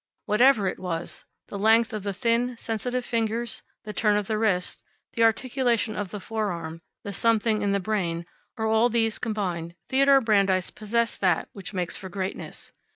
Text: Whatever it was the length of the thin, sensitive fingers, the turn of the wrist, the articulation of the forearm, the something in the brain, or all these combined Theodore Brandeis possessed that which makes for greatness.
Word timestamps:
Whatever 0.25 0.67
it 0.67 0.79
was 0.79 1.25
the 1.49 1.59
length 1.59 1.93
of 1.93 2.01
the 2.01 2.11
thin, 2.11 2.57
sensitive 2.57 3.05
fingers, 3.05 3.61
the 3.83 3.93
turn 3.93 4.17
of 4.17 4.25
the 4.25 4.39
wrist, 4.39 4.81
the 5.13 5.21
articulation 5.21 5.95
of 5.95 6.09
the 6.09 6.19
forearm, 6.19 6.81
the 7.03 7.13
something 7.13 7.61
in 7.61 7.71
the 7.71 7.79
brain, 7.79 8.25
or 8.57 8.65
all 8.65 8.89
these 8.89 9.19
combined 9.19 9.75
Theodore 9.89 10.19
Brandeis 10.19 10.71
possessed 10.71 11.21
that 11.21 11.49
which 11.53 11.75
makes 11.75 11.97
for 11.97 12.09
greatness. 12.09 12.71